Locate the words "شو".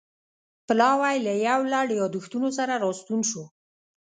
3.29-3.43